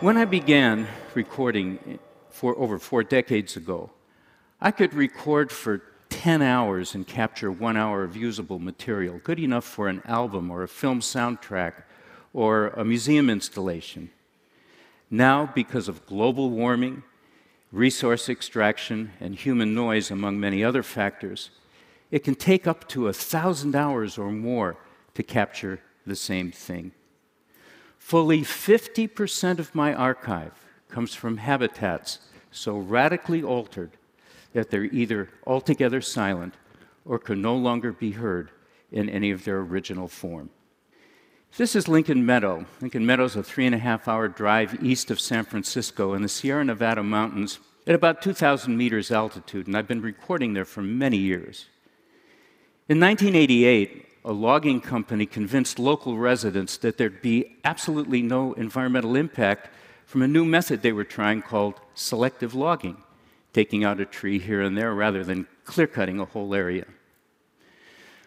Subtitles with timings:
[0.00, 1.98] When I began recording
[2.30, 3.90] for over four decades ago,
[4.60, 9.64] I could record for 10 hours and capture one hour of usable material, good enough
[9.64, 11.82] for an album or a film soundtrack
[12.32, 14.12] or a museum installation.
[15.10, 17.02] Now, because of global warming,
[17.72, 21.50] resource extraction, and human noise, among many other factors,
[22.12, 24.76] it can take up to a thousand hours or more
[25.14, 26.92] to capture the same thing.
[28.08, 30.54] Fully 50% of my archive
[30.88, 33.90] comes from habitats so radically altered
[34.54, 36.54] that they're either altogether silent
[37.04, 38.50] or can no longer be heard
[38.90, 40.48] in any of their original form.
[41.58, 42.64] This is Lincoln Meadow.
[42.80, 46.22] Lincoln Meadow is a three and a half hour drive east of San Francisco in
[46.22, 50.80] the Sierra Nevada mountains at about 2,000 meters altitude, and I've been recording there for
[50.80, 51.66] many years.
[52.88, 59.70] In 1988, a logging company convinced local residents that there'd be absolutely no environmental impact
[60.04, 62.98] from a new method they were trying called selective logging,
[63.54, 66.84] taking out a tree here and there rather than clear cutting a whole area.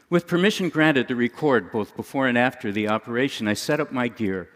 [0.09, 4.08] With permission granted to record both before and after the operation, I set up my
[4.08, 4.49] gear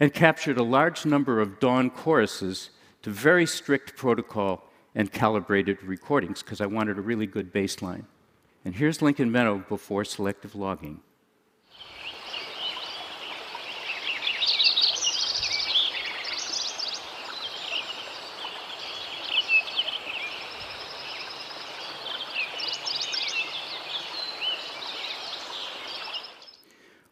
[0.00, 2.70] and captured a large number of dawn choruses
[3.02, 8.06] to very strict protocol and calibrated recordings because I wanted a really good baseline.
[8.64, 11.00] And here's Lincoln Meadow before selective logging.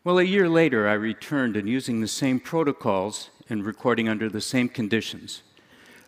[0.03, 4.41] Well, a year later, I returned and using the same protocols and recording under the
[4.41, 5.43] same conditions.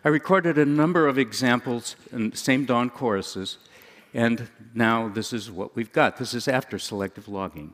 [0.05, 3.59] I recorded a number of examples and same dawn choruses,
[4.13, 6.17] and now this is what we've got.
[6.17, 7.73] This is after selective logging.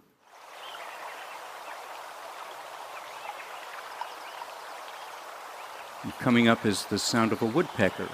[6.03, 8.07] And coming up is the sound of a woodpecker.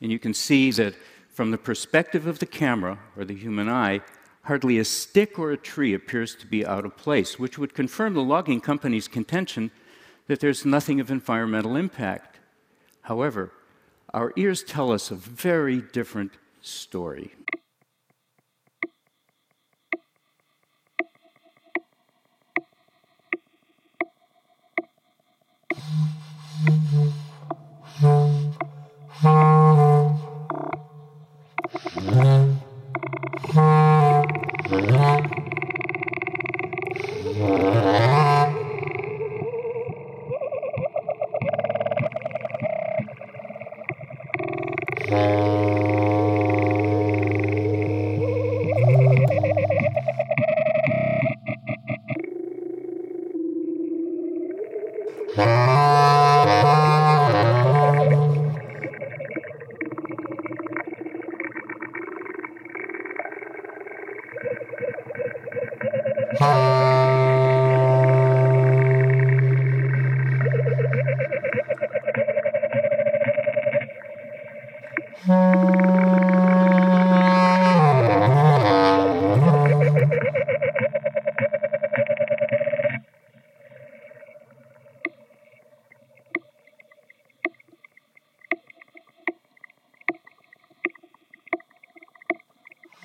[0.00, 0.94] And you can see that
[1.28, 4.00] from the perspective of the camera or the human eye,
[4.44, 8.14] hardly a stick or a tree appears to be out of place, which would confirm
[8.14, 9.70] the logging company's contention
[10.32, 12.38] that there's nothing of environmental impact.
[13.02, 13.52] However,
[14.14, 16.32] our ears tell us a very different
[16.62, 17.32] story.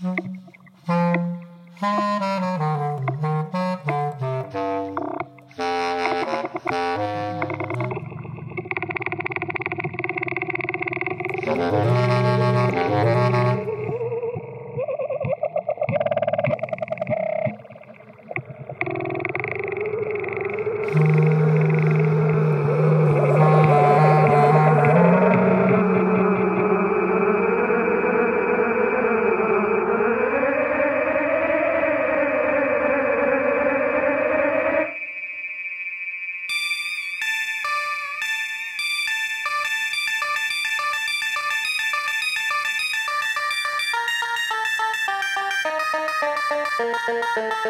[0.01, 0.46] Mm-hmm.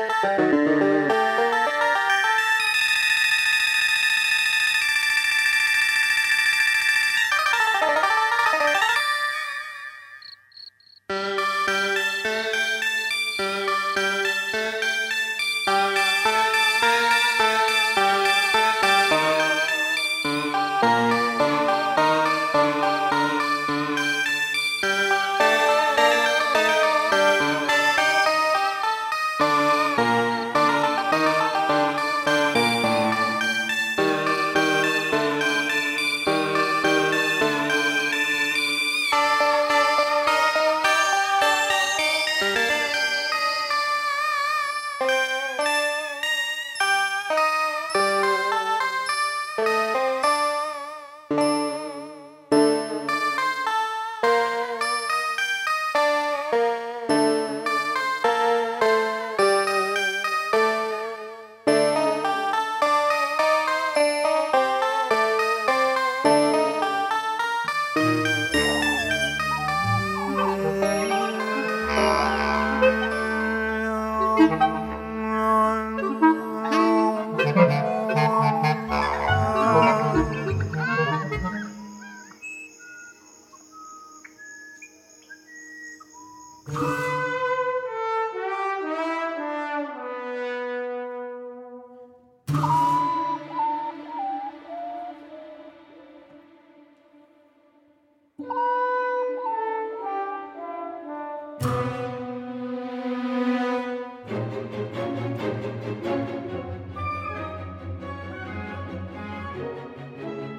[0.08, 0.87] Música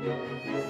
[0.09, 0.68] Música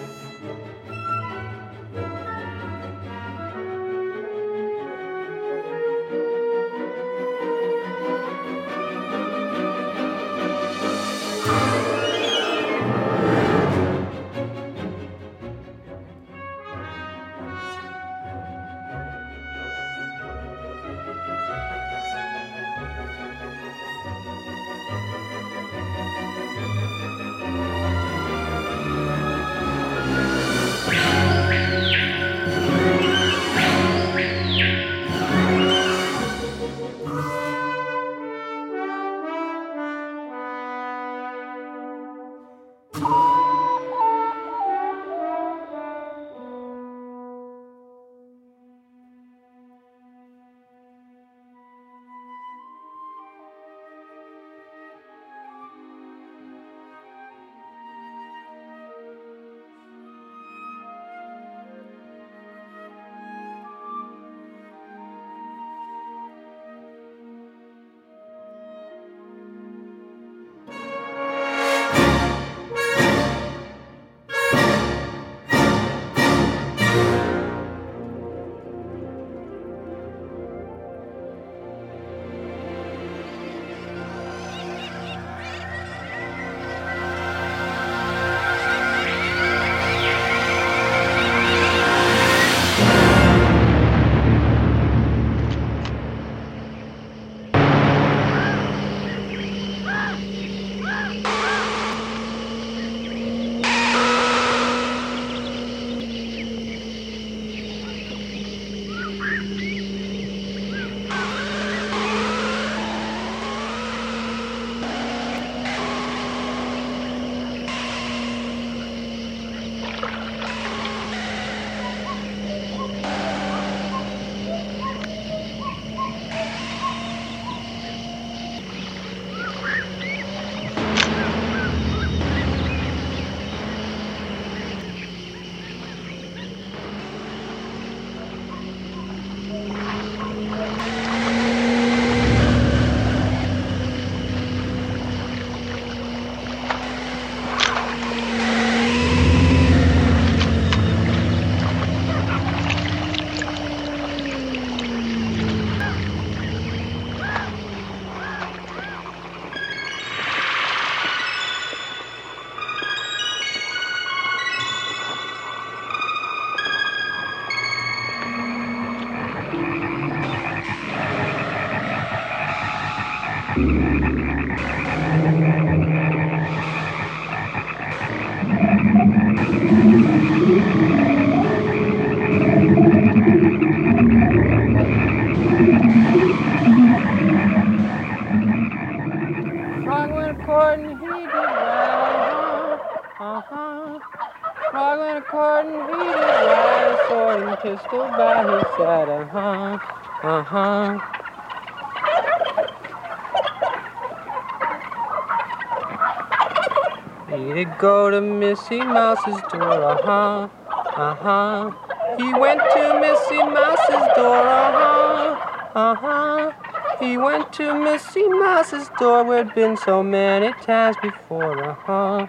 [208.19, 210.49] to Missy Mouse's door, uh-huh,
[210.97, 211.71] uh-huh.
[212.17, 215.37] He went to Missy Mouse's door, uh-huh,
[215.75, 216.53] uh-huh.
[216.99, 222.27] He went to Missy Mouse's door where it'd been so many times before, uh-huh.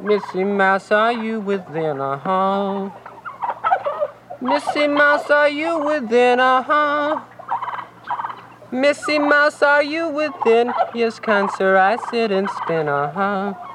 [0.00, 2.88] Missy Mouse, are you within, uh-huh?
[4.40, 7.20] Missy Mouse, are you within, uh-huh?
[8.72, 10.72] Missy Mouse, are you within?
[10.94, 13.67] Yes, cancer, I sit and spin, uh huh.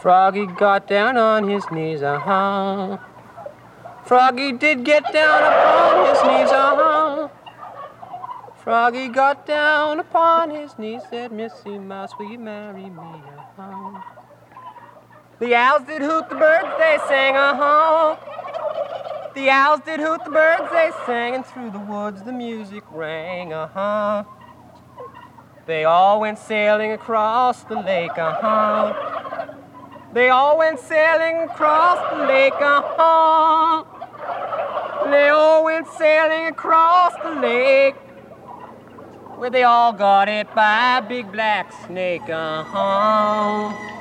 [0.00, 2.98] Froggy got down on his knees, uh huh.
[4.04, 7.28] Froggy did get down upon his knees, uh huh.
[8.62, 14.00] Froggy got down upon his knees, said, Missy Mouse, will you marry me, uh huh.
[15.40, 18.16] The owls did hoot, the birds they sang, uh huh.
[19.34, 23.52] The owls did hoot, the birds they sang, and through the woods the music rang,
[23.52, 24.24] uh huh.
[25.66, 29.17] They all went sailing across the lake, uh huh.
[30.18, 33.84] They all went sailing across the lake, uh-huh.
[35.08, 37.94] They all went sailing across the lake.
[39.38, 43.97] Where they all got it by a big black snake, uh-huh.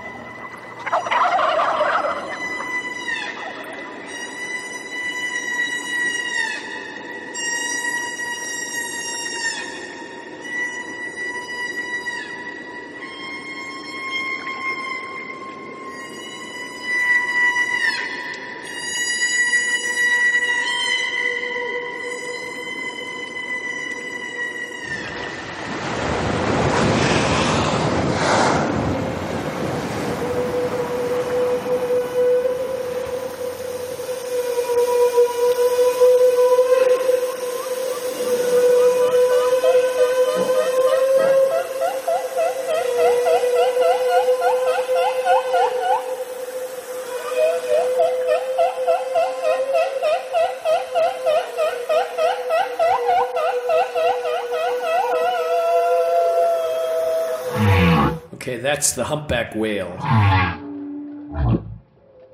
[58.67, 59.97] That's the humpback whale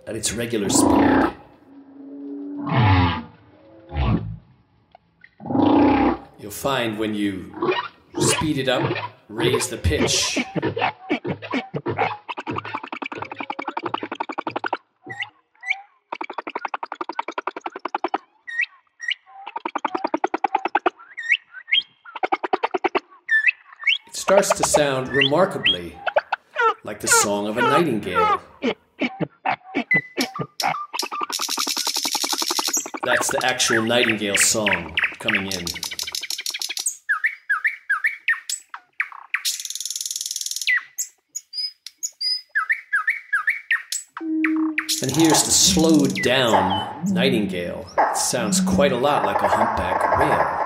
[0.07, 1.31] at its regular speed.
[6.39, 7.53] You'll find when you
[8.17, 8.97] speed it up,
[9.29, 10.39] raise the pitch.
[24.07, 25.95] It starts to sound remarkably
[26.83, 28.41] like the song of a nightingale.
[33.03, 35.65] That's the actual nightingale song coming in.
[45.01, 47.85] And here's the slowed down nightingale.
[47.97, 50.62] It sounds quite a lot like a humpback whale.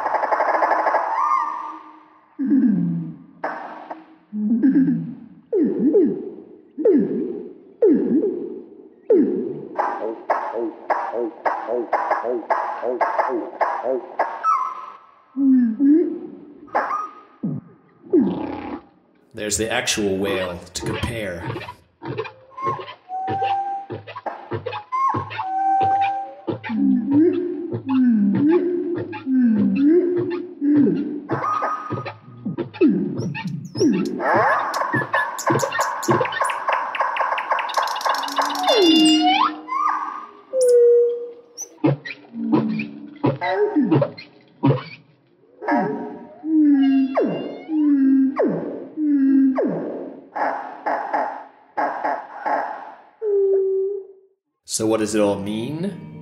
[19.48, 21.42] There's the actual whale to compare.
[43.39, 44.07] Mm-hmm.
[54.77, 56.16] So, what does it all mean?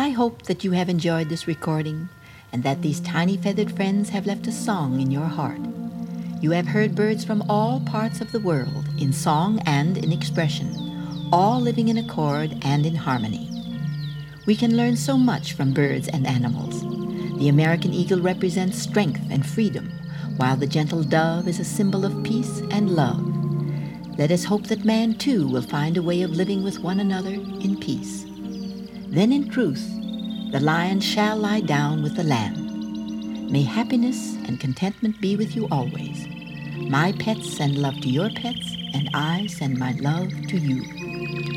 [0.00, 2.08] I hope that you have enjoyed this recording
[2.54, 5.60] and that these tiny feathered friends have left a song in your heart.
[6.40, 11.28] You have heard birds from all parts of the world in song and in expression,
[11.30, 13.50] all living in accord and in harmony.
[14.46, 16.80] We can learn so much from birds and animals.
[17.38, 19.92] The American eagle represents strength and freedom,
[20.38, 23.20] while the gentle dove is a symbol of peace and love.
[24.16, 27.34] Let us hope that man too will find a way of living with one another
[27.34, 28.29] in peace.
[29.10, 29.84] Then in truth,
[30.52, 33.50] the lion shall lie down with the lamb.
[33.50, 36.28] May happiness and contentment be with you always.
[36.76, 41.49] My pets send love to your pets, and I send my love to you.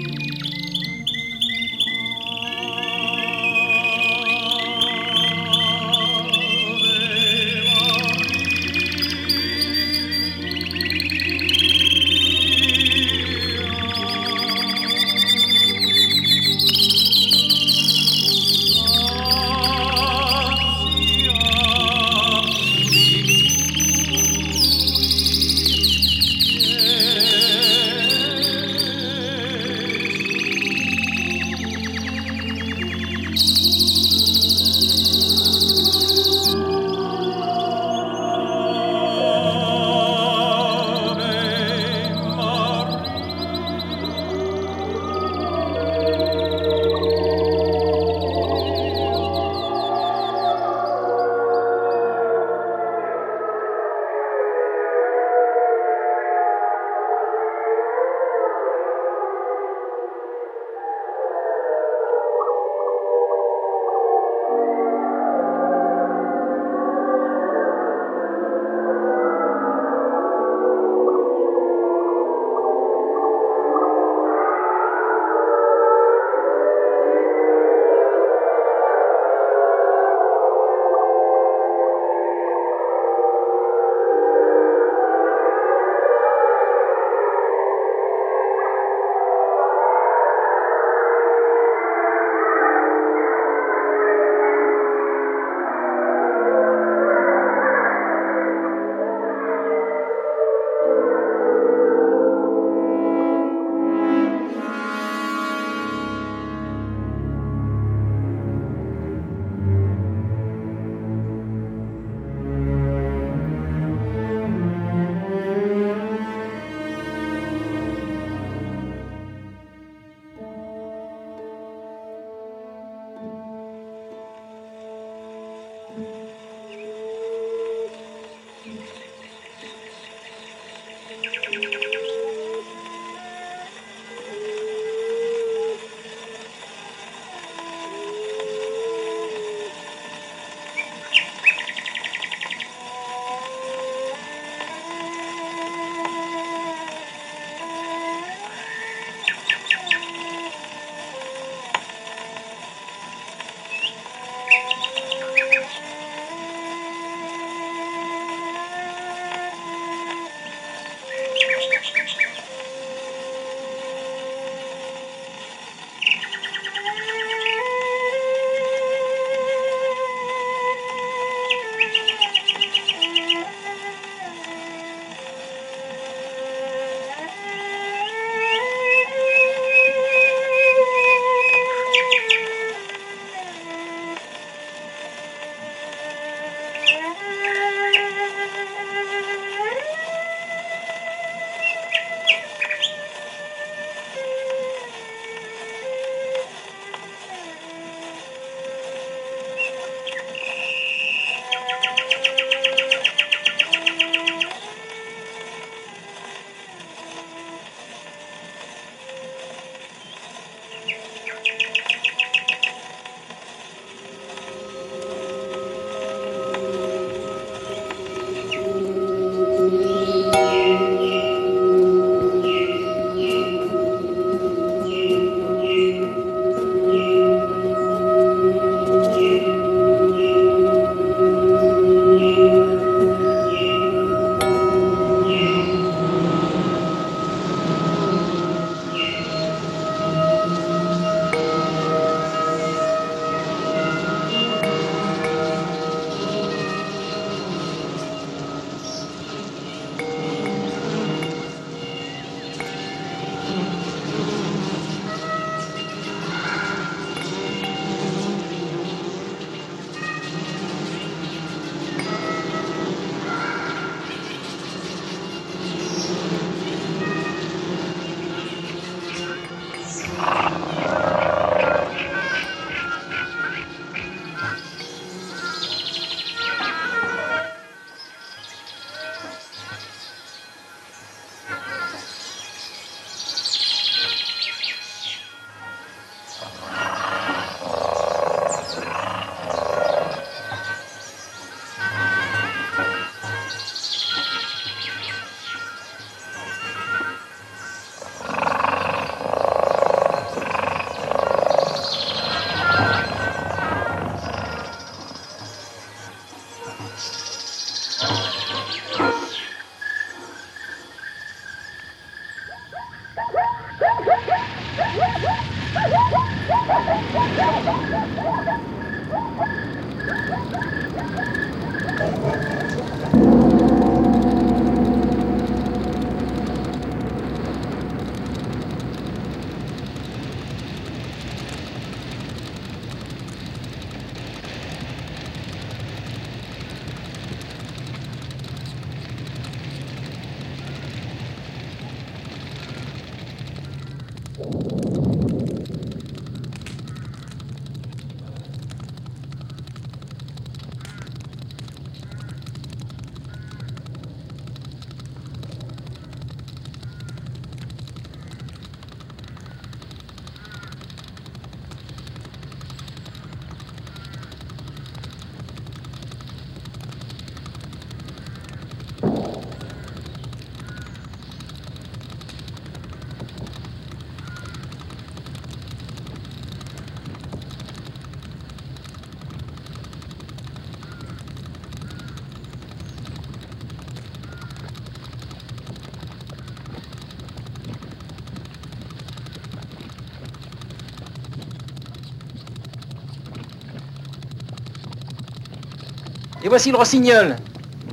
[396.43, 397.37] Et voici le rossignol.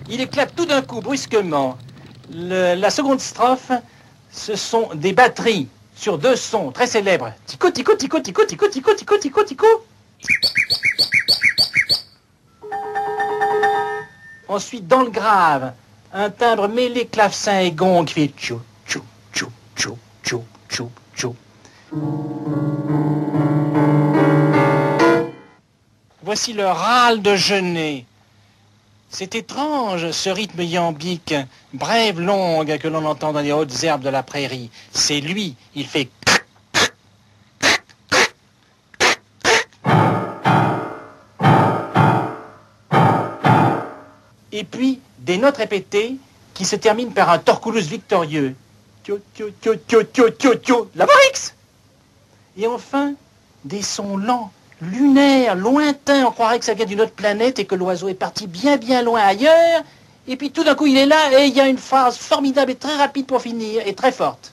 [0.08, 1.78] Il éclate tout d'un coup, brusquement.
[2.32, 3.70] La seconde strophe,
[4.32, 7.32] ce sont des batteries sur deux sons très célèbres.
[7.46, 9.66] Tico, tico, tico, tico, tico, tico, tico, tico, tico.
[14.48, 15.72] Ensuite, dans le grave,
[16.12, 21.36] un timbre mêlé clavecin et gong qui fait tchou, tchou, tchou, tchou, tchou, tchou, tchou.
[26.24, 28.06] Voici le râle de Genet.
[29.12, 31.34] C'est étrange, ce rythme iambique,
[31.74, 34.70] brève, longue, que l'on entend dans les hautes herbes de la prairie.
[34.92, 36.08] C'est lui, il fait...
[44.52, 46.16] Et puis, des notes répétées
[46.54, 48.54] qui se terminent par un torculus victorieux.
[49.02, 51.06] Tio, tio, tio, tio, tio, tio, la
[52.56, 53.14] Et enfin,
[53.64, 56.26] des sons lents, lunaires, lointains.
[56.26, 59.02] On croirait que ça vient d'une autre planète et que l'oiseau est parti bien bien
[59.02, 59.82] loin ailleurs.
[60.28, 62.72] Et puis tout d'un coup, il est là et il y a une phrase formidable
[62.72, 64.52] et très rapide pour finir et très forte.